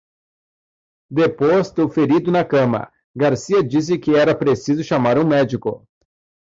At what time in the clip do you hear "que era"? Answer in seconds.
3.99-4.33